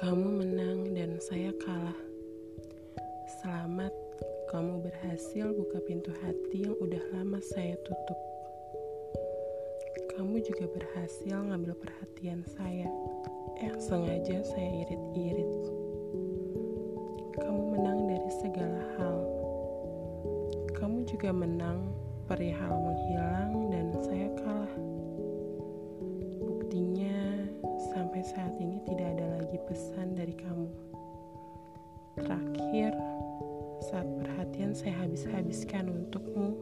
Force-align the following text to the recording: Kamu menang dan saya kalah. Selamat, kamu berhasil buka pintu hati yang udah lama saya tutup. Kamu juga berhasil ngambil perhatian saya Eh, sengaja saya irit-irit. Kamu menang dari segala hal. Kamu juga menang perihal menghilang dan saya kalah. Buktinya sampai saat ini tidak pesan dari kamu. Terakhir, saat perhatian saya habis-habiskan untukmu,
Kamu 0.00 0.40
menang 0.40 0.96
dan 0.96 1.20
saya 1.20 1.52
kalah. 1.60 2.00
Selamat, 3.44 3.92
kamu 4.48 4.80
berhasil 4.80 5.52
buka 5.52 5.78
pintu 5.84 6.08
hati 6.24 6.64
yang 6.64 6.72
udah 6.80 7.04
lama 7.12 7.36
saya 7.44 7.76
tutup. 7.84 8.20
Kamu 10.16 10.40
juga 10.40 10.72
berhasil 10.72 11.36
ngambil 11.36 11.76
perhatian 11.76 12.40
saya 12.48 12.88
Eh, 13.60 13.76
sengaja 13.76 14.40
saya 14.40 14.70
irit-irit. 14.88 15.52
Kamu 17.36 17.76
menang 17.76 18.08
dari 18.08 18.30
segala 18.40 18.80
hal. 18.96 19.20
Kamu 20.80 21.04
juga 21.04 21.28
menang 21.28 21.92
perihal 22.24 22.72
menghilang 22.72 23.68
dan 23.68 23.92
saya 24.00 24.32
kalah. 24.40 24.74
Buktinya 26.40 27.44
sampai 27.92 28.24
saat 28.24 28.56
ini 28.56 28.80
tidak 28.88 29.09
pesan 29.70 30.18
dari 30.18 30.34
kamu. 30.34 30.66
Terakhir, 32.18 32.90
saat 33.86 34.08
perhatian 34.18 34.74
saya 34.74 35.06
habis-habiskan 35.06 35.86
untukmu, 35.86 36.58